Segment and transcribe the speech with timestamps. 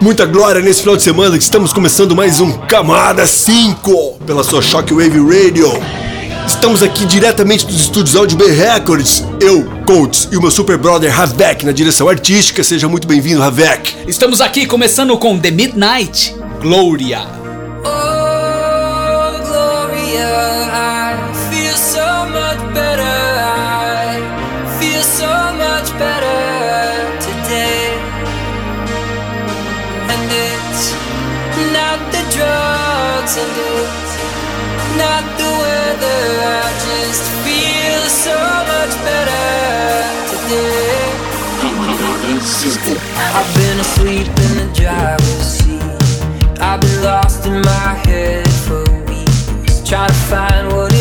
[0.00, 4.62] Muita glória nesse final de semana que estamos começando mais um Camada 5 pela sua
[4.62, 5.68] Shockwave Radio.
[6.46, 11.18] Estamos aqui diretamente dos estúdios Audio B Records, eu, Coates e o meu super brother
[11.20, 12.62] Havek na direção artística.
[12.62, 14.08] Seja muito bem-vindo, Havek.
[14.08, 17.41] Estamos aqui começando com The Midnight Gloria.
[38.22, 39.46] So much better
[40.30, 41.10] today.
[43.34, 45.82] I've been asleep in the driver's seat.
[46.60, 50.91] I've been lost in my head for weeks, trying to find what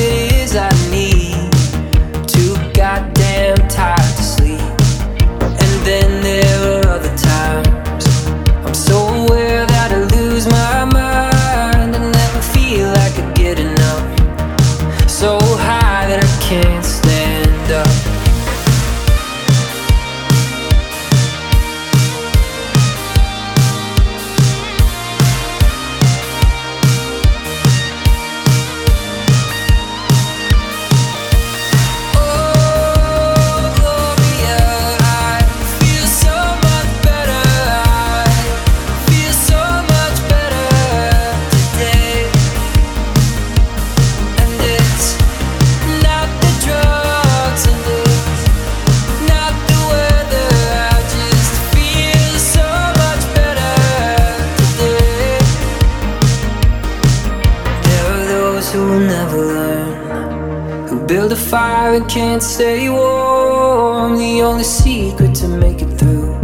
[61.32, 64.18] A fire and can't stay warm?
[64.18, 66.35] The only secret to make it through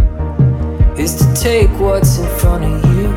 [0.98, 3.10] is to take what's in front of you.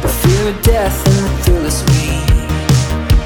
[0.00, 2.16] The fear of death and the thrill of me,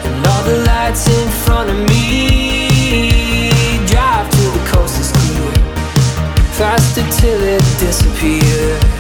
[0.05, 3.51] and all the lights in front of me.
[3.87, 5.53] Drive till the coast is clear,
[6.59, 8.98] faster till it disappears.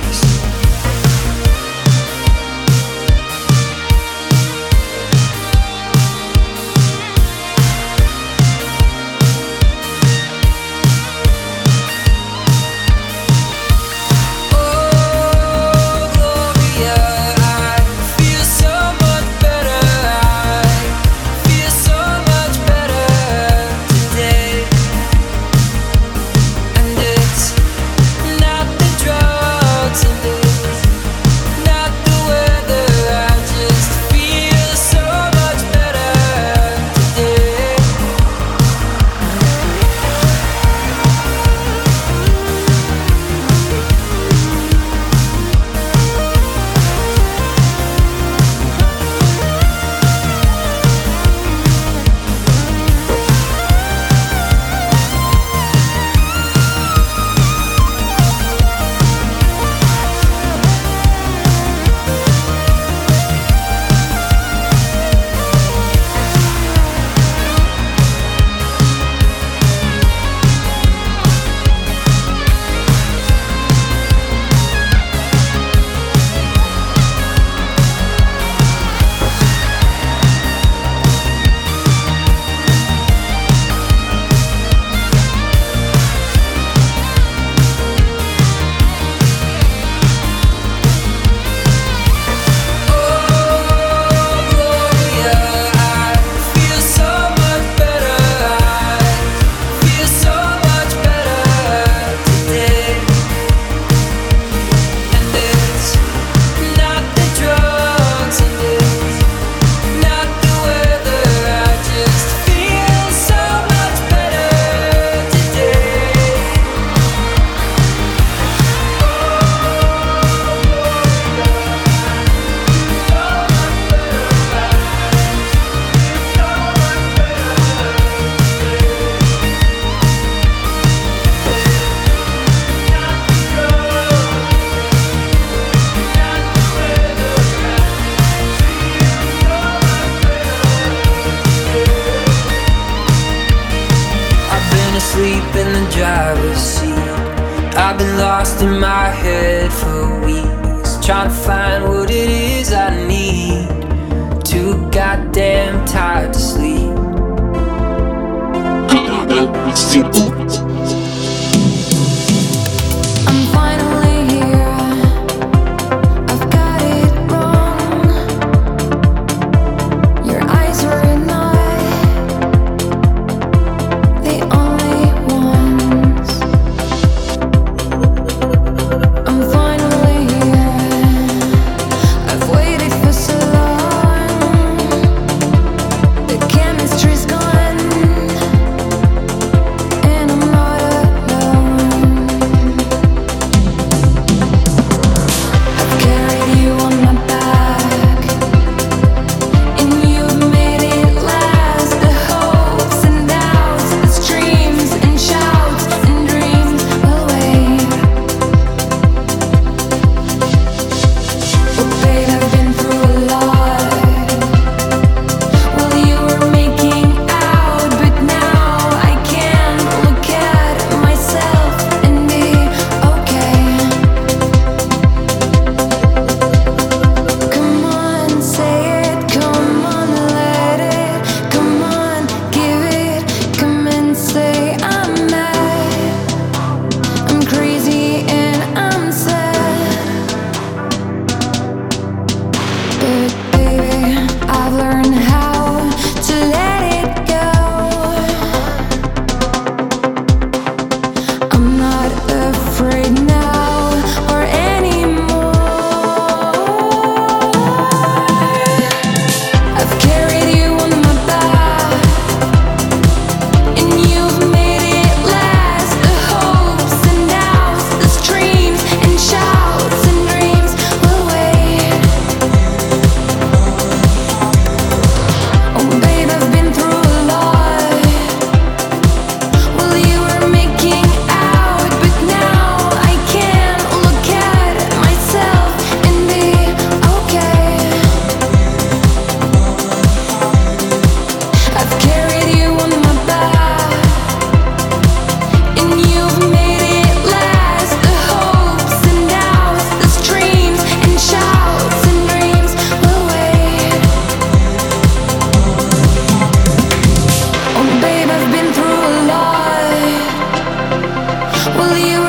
[311.91, 312.28] only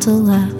[0.00, 0.59] To laugh.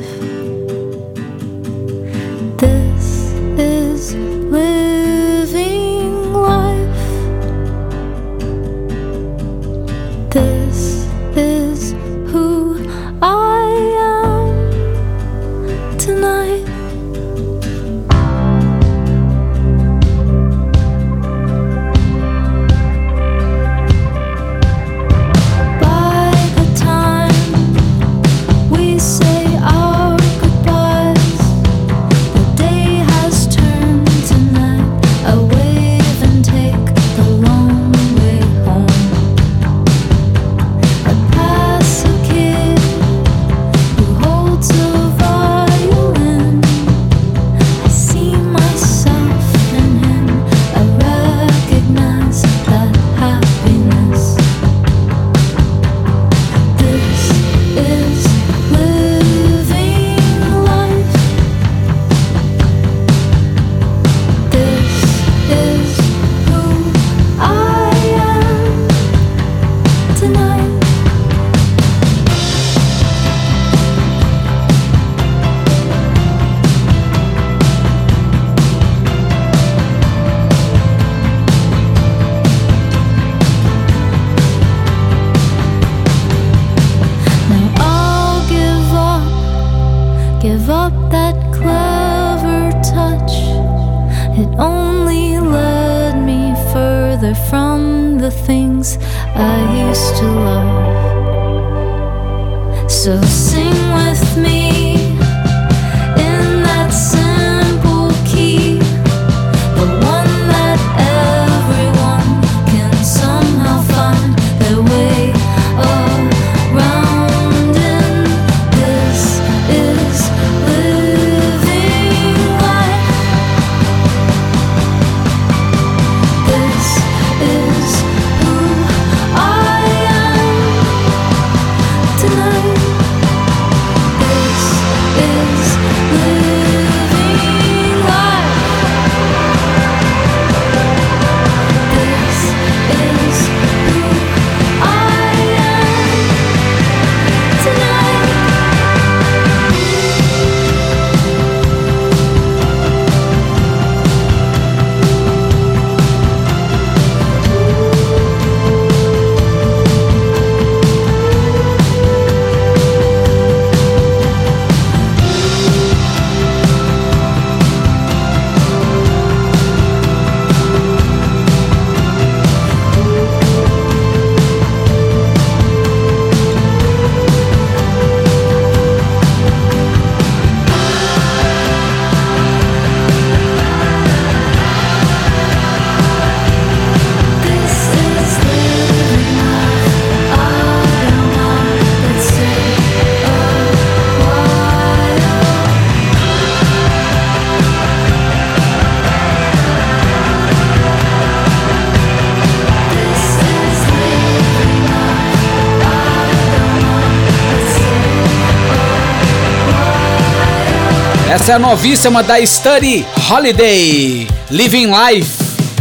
[211.50, 215.32] É a novíssima da Study Holiday, Living Life.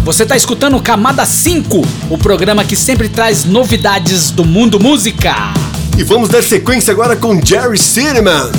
[0.03, 5.53] Você está escutando Camada 5, o programa que sempre traz novidades do mundo música.
[5.95, 8.49] E vamos dar sequência agora com Jerry Cinnamon,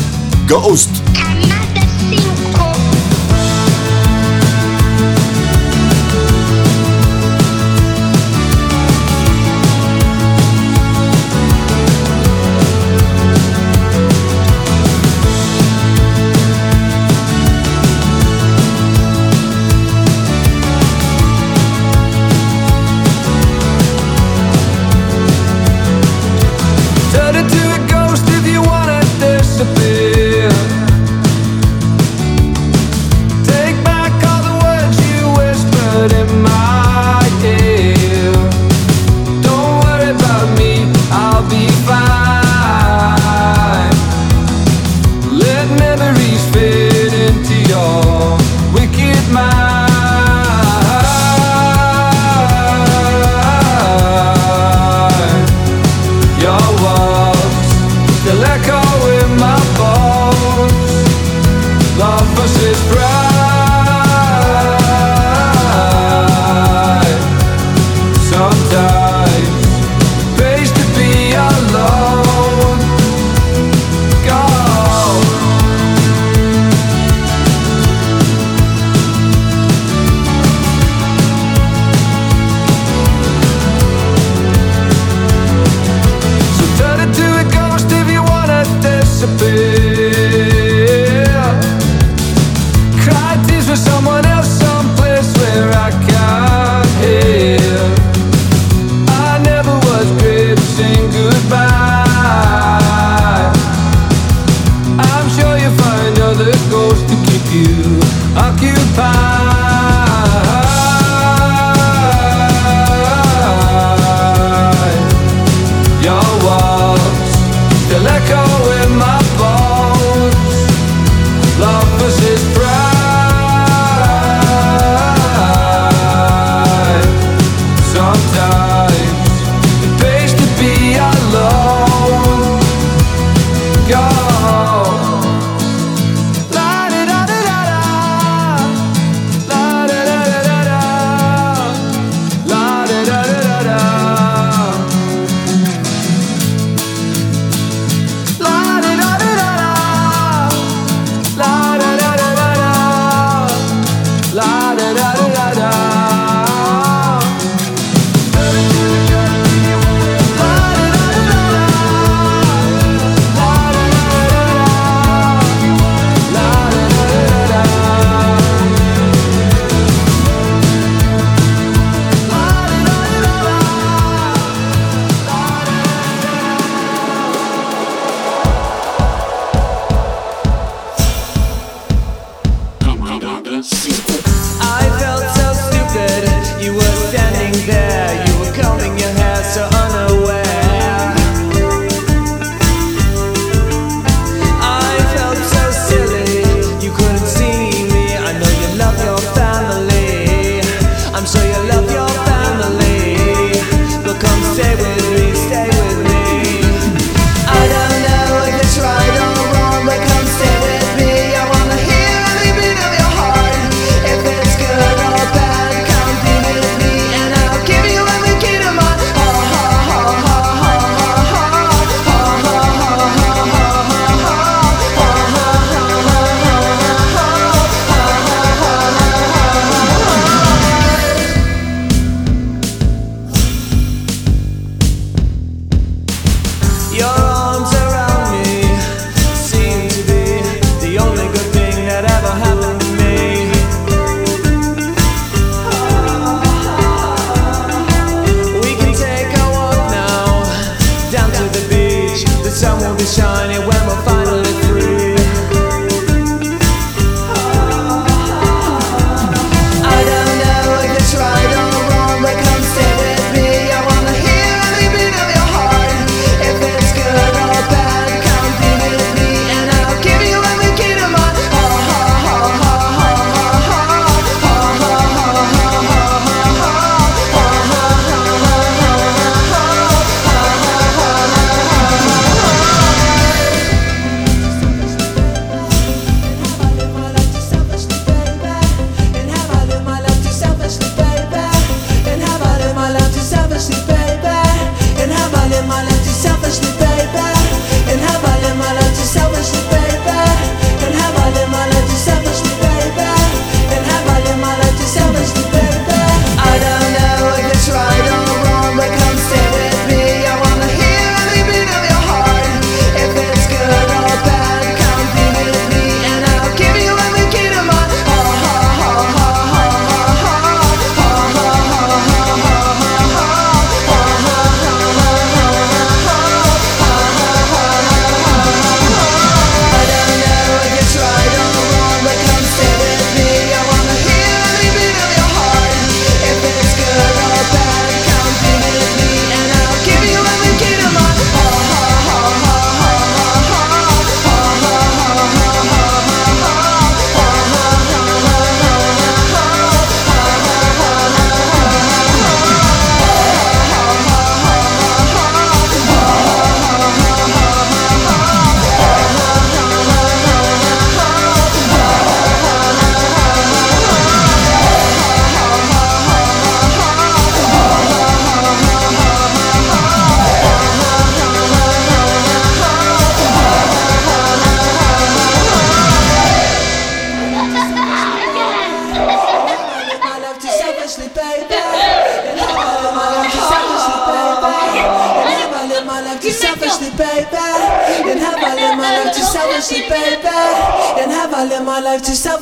[0.46, 0.99] Ghost.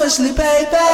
[0.09, 0.88] Ashley, baby.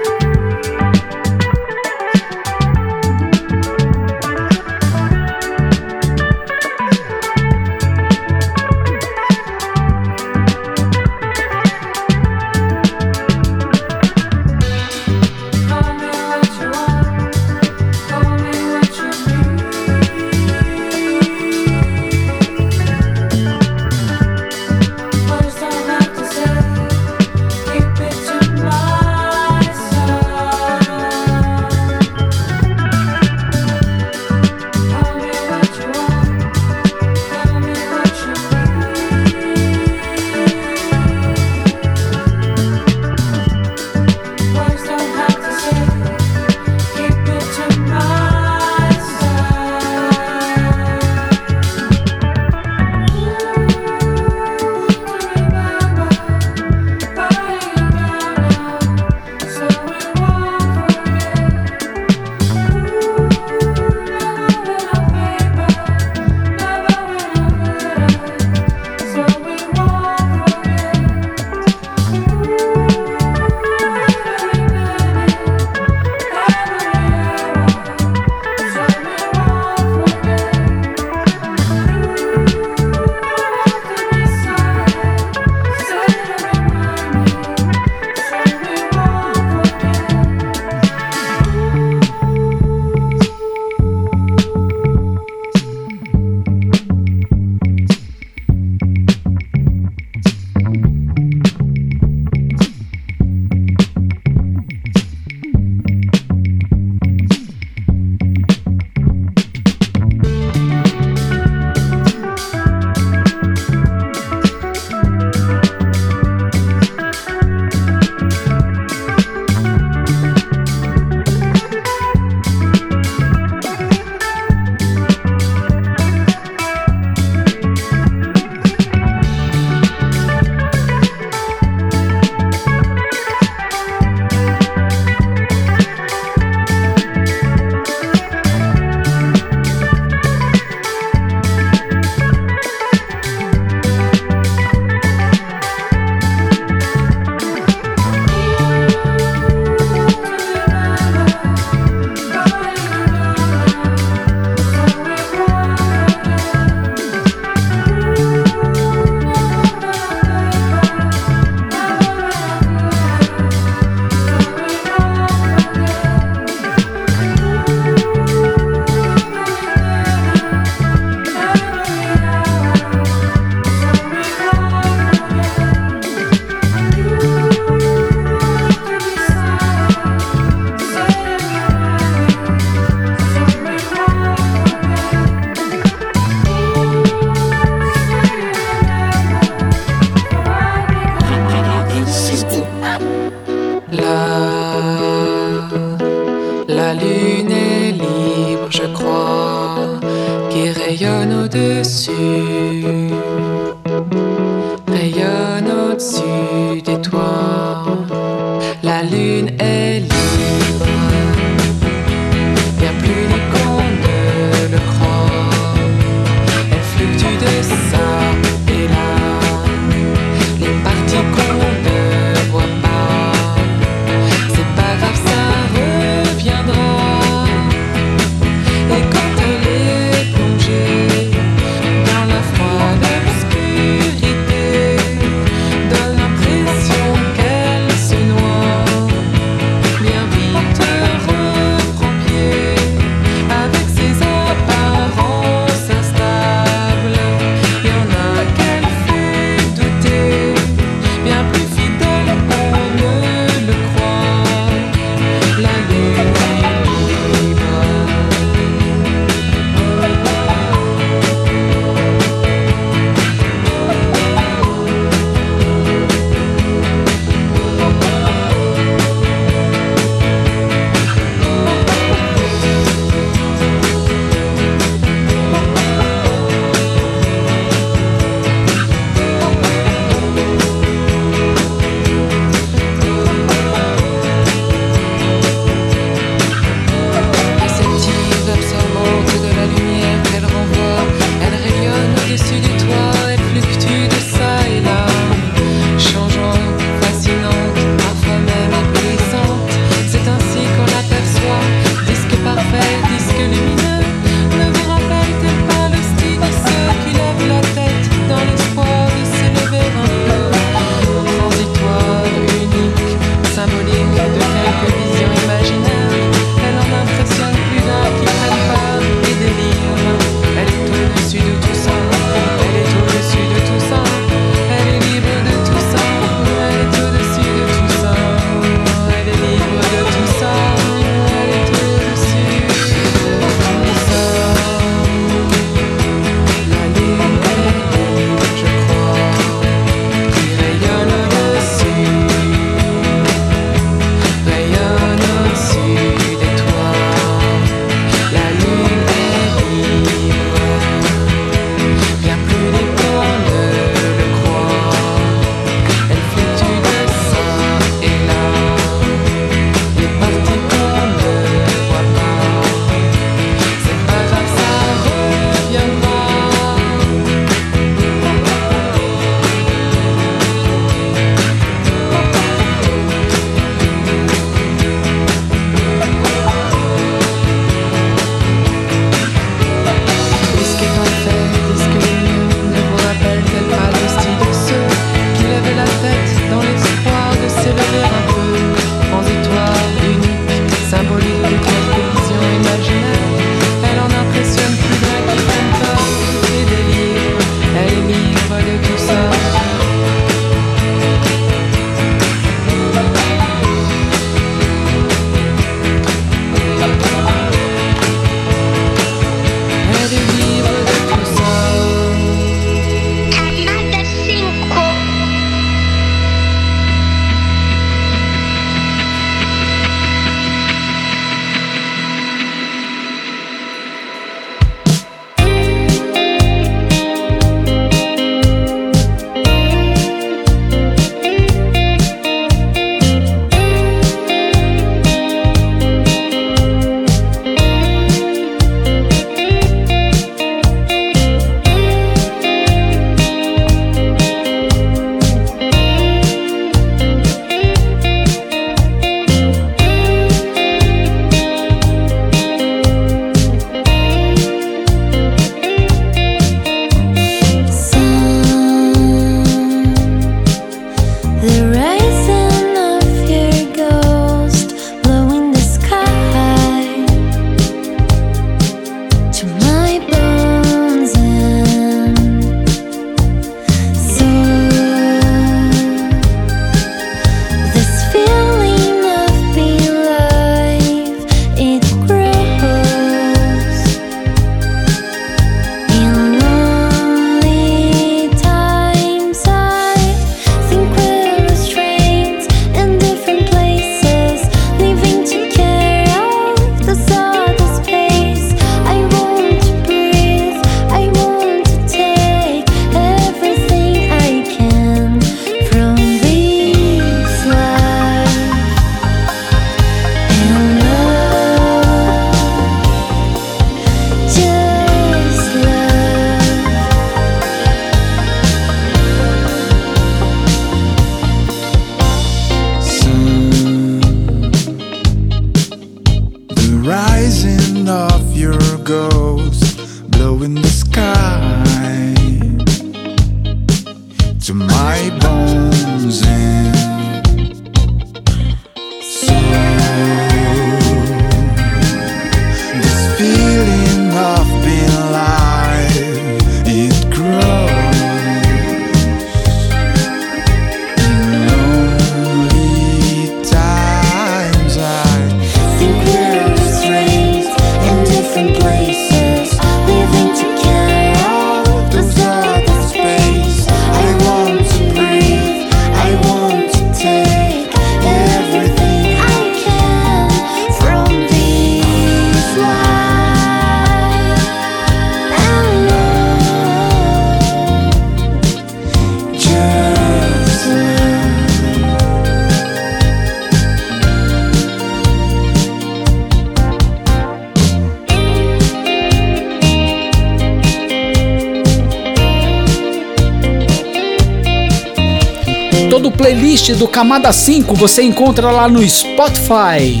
[596.54, 600.00] Playlist do Camada 5 você encontra lá no Spotify.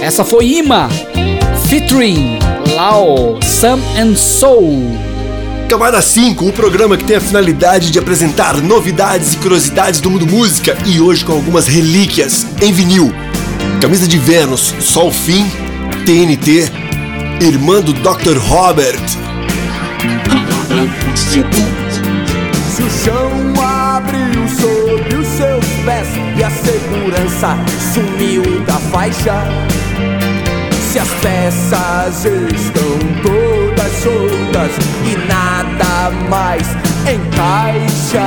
[0.00, 0.88] Essa foi Ima,
[1.68, 2.38] featuring
[2.74, 4.98] Lao, Sam and Soul.
[5.68, 10.26] Camada 5, o programa que tem a finalidade de apresentar novidades e curiosidades do mundo
[10.26, 13.12] música e hoje com algumas relíquias em vinil.
[13.80, 15.46] Camisa de Vênus, Sol Fim,
[16.04, 16.72] TNT,
[17.40, 18.36] irmã do Dr.
[18.36, 19.00] Robert.
[26.42, 27.56] A segurança
[27.94, 29.44] sumiu da faixa,
[30.90, 34.72] se as peças estão todas soltas
[35.04, 36.66] e nada mais
[37.02, 38.26] encaixa.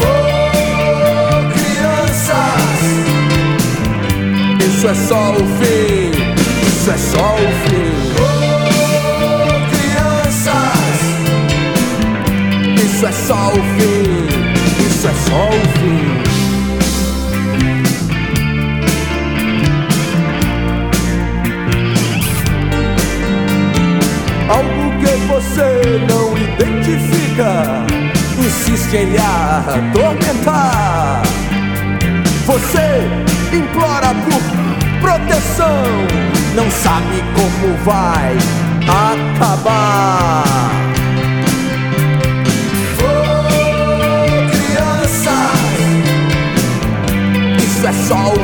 [0.00, 2.80] Oh, crianças,
[4.68, 6.10] isso é só o fim,
[6.66, 7.92] isso é só o fim.
[8.20, 11.00] Oh, crianças,
[12.84, 14.21] isso é só o fim,
[15.02, 16.04] isso é só o fim.
[24.48, 27.50] Algo que você não identifica,
[28.38, 31.22] insiste em lhe atormentar.
[32.46, 33.02] Você
[33.52, 34.40] implora por
[35.00, 35.82] proteção,
[36.54, 38.38] não sabe como vai
[38.86, 40.81] acabar.
[48.02, 48.41] Isso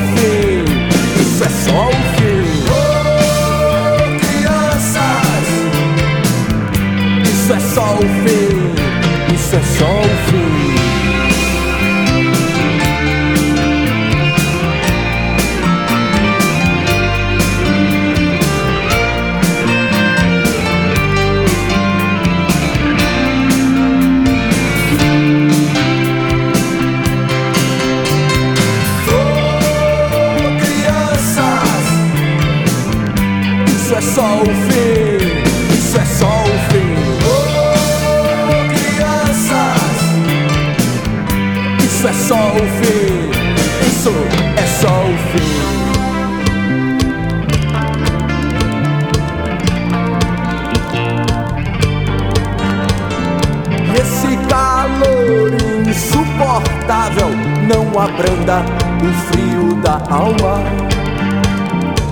[57.98, 58.62] abranda
[59.02, 60.62] o frio da alma.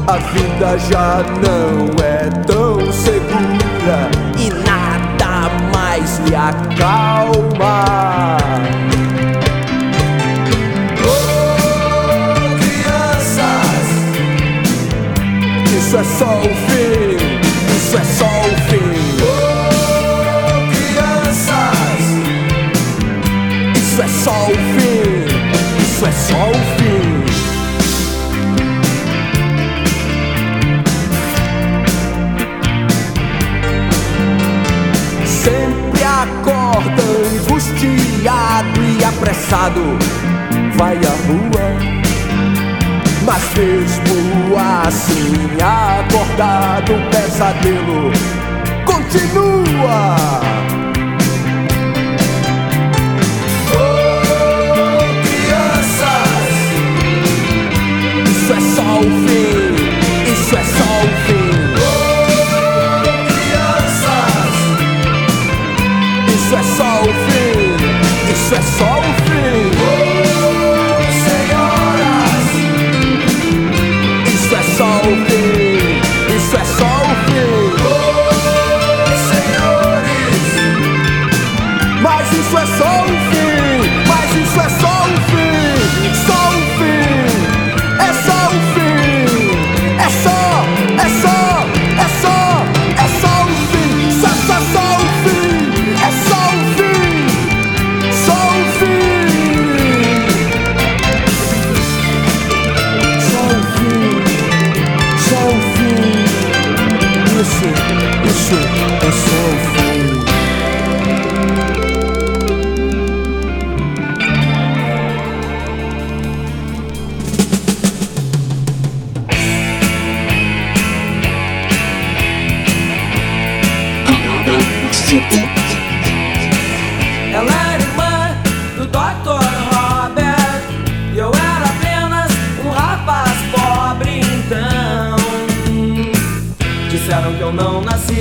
[0.08, 4.08] A vida já não é tão segura
[4.38, 7.84] e nada mais lhe acalma.
[11.02, 13.86] Oh, crianças,
[15.76, 17.16] isso é só o fim,
[17.76, 18.92] isso é só o fim.
[19.22, 22.04] Oh, crianças,
[23.76, 25.35] isso é só o fim,
[25.96, 27.24] isso é só o fim.
[35.24, 39.80] Sempre acorda angustiado e apressado,
[40.76, 41.66] vai à rua.
[43.24, 45.32] Mas mesmo assim,
[45.62, 48.12] acordado, o pesadelo
[48.84, 50.75] continua.
[59.04, 61.35] Isso é só o fim.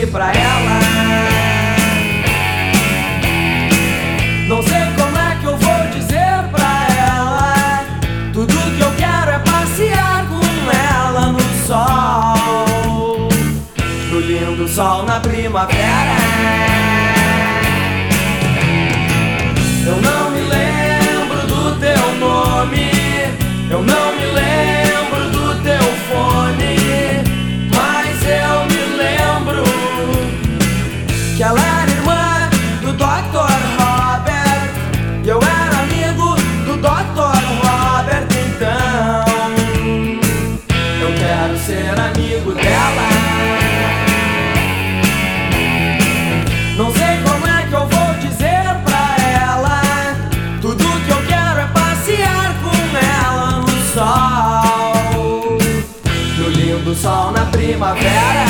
[0.03, 0.94] Pra ela
[57.75, 58.44] primavera.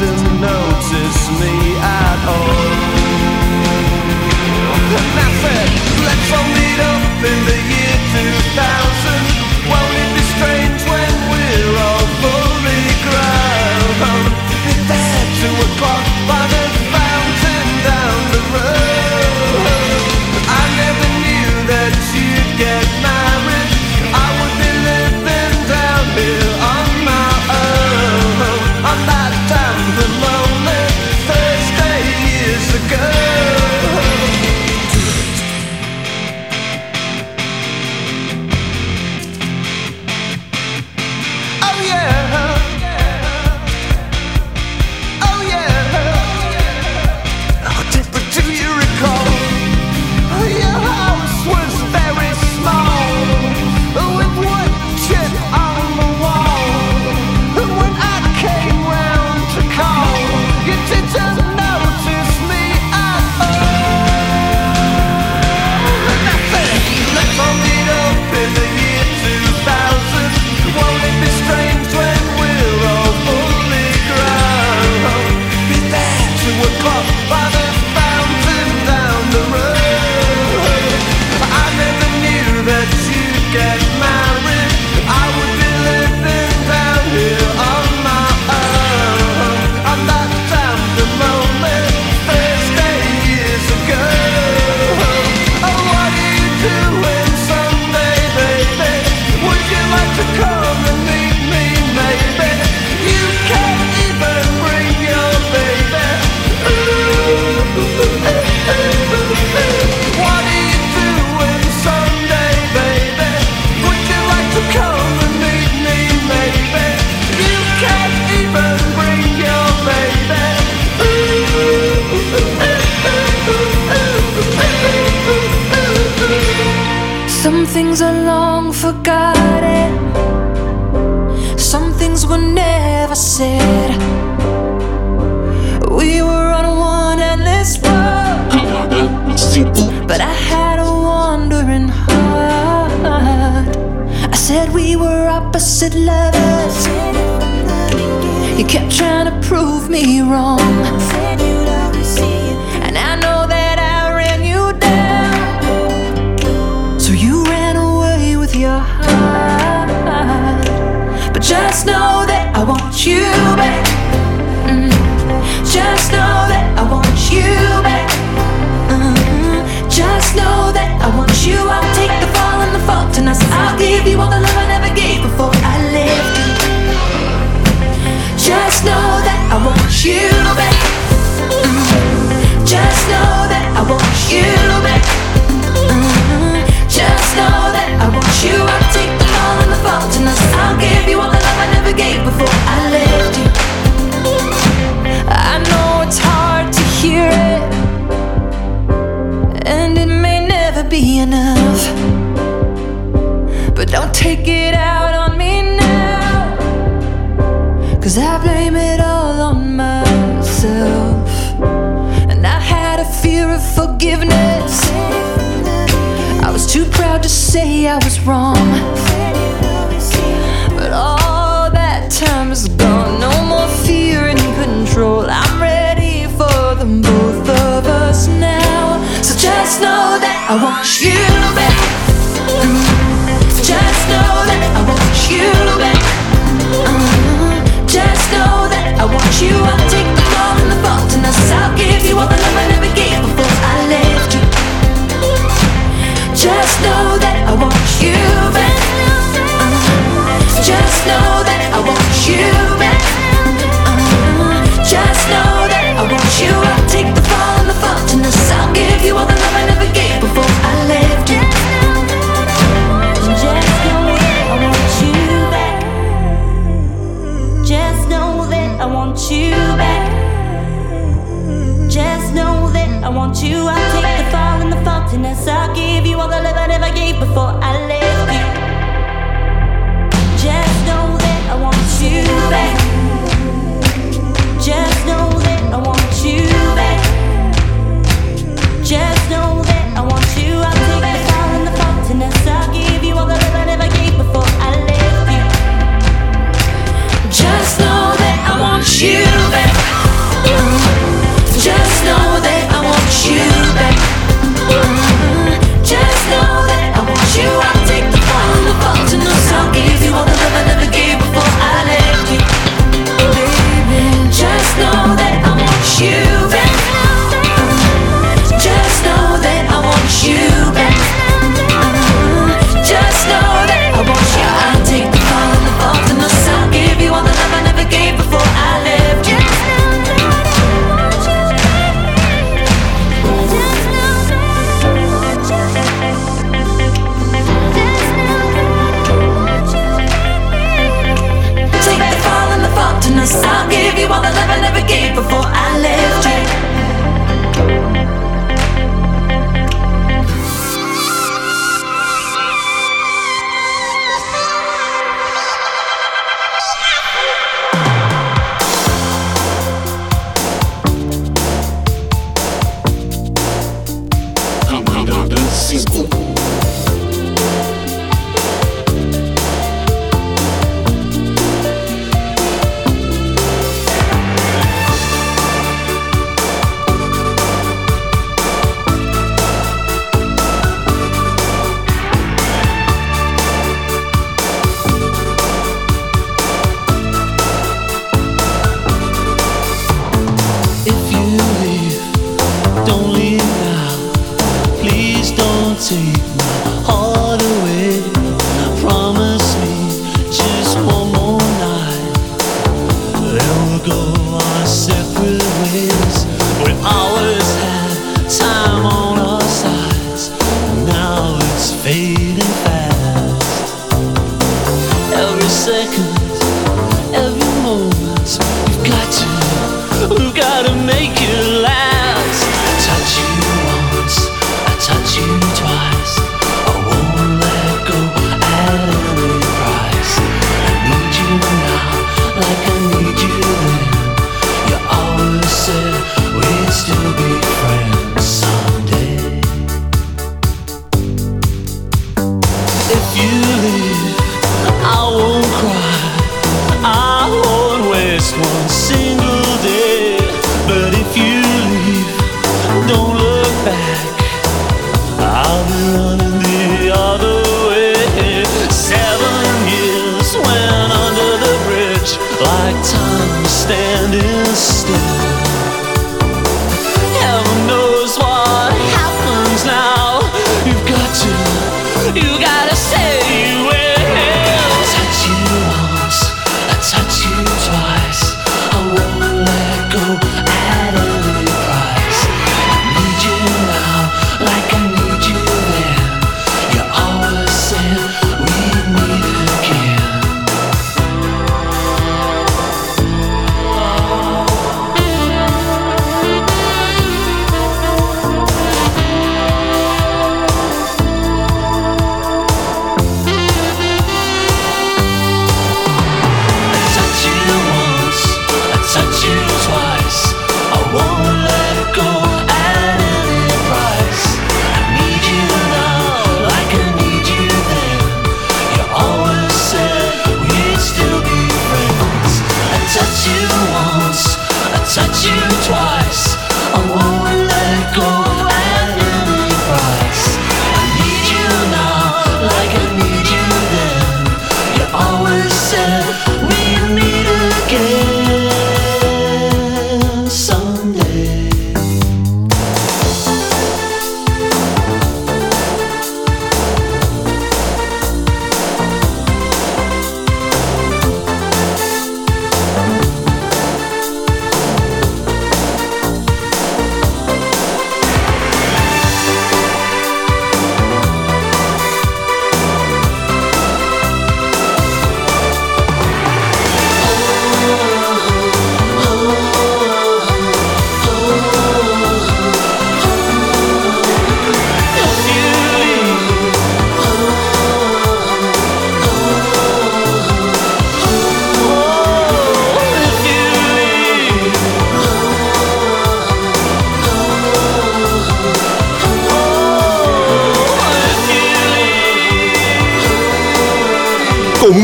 [0.00, 2.70] Didn't notice me at all?
[4.96, 5.70] And Matt said,
[6.06, 7.89] "Let's all meet up in the year.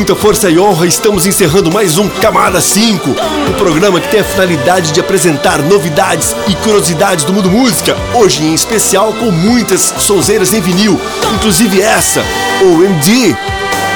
[0.06, 4.24] Muita força e honra, estamos encerrando mais um Camada 5, um programa que tem a
[4.24, 10.54] finalidade de apresentar novidades e curiosidades do mundo música, hoje em especial com muitas sonzeiras
[10.54, 11.00] em vinil,
[11.34, 12.22] inclusive essa,
[12.62, 13.36] OMD,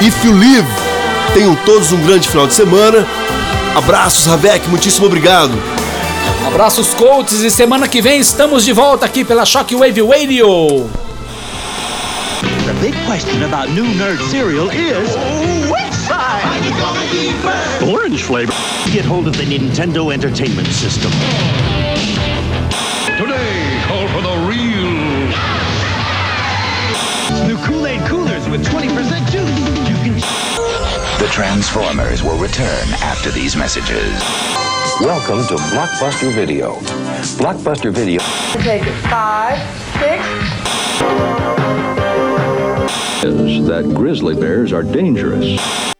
[0.01, 0.67] If You Live.
[1.33, 3.07] Tenham todos um grande final de semana.
[3.73, 5.57] Abraços, Ravek, muitíssimo obrigado.
[6.45, 10.89] Abraços, coaches, e semana que vem estamos de volta aqui pela Shockwave Radio.
[12.65, 15.50] The big question about new nerd cereal is?
[17.91, 18.53] Orange flavor.
[18.91, 21.11] Get hold of the Nintendo Entertainment System.
[23.17, 24.91] Today, call for the real.
[27.47, 29.59] New Kool-Aid coolers with 20% juice.
[29.89, 30.15] You can
[31.19, 34.21] The Transformers will return after these messages.
[35.01, 36.75] Welcome to Blockbuster Video.
[37.39, 38.19] Blockbuster Video
[38.61, 39.57] Take it five,
[39.99, 40.23] six.
[43.23, 45.90] is that grizzly bears are dangerous.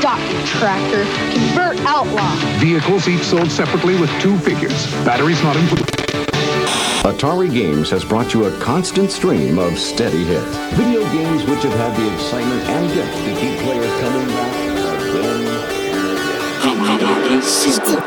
[0.00, 1.04] Try and stop your tractor.
[1.32, 2.34] Convert outlaw.
[2.58, 4.86] Vehicles each sold separately with two figures.
[5.04, 5.86] Batteries not included.
[7.04, 10.56] Atari Games has brought you a constant stream of steady hits.
[10.74, 14.70] Video games which have had the excitement and depth to keep players coming back again.
[17.42, 18.00] System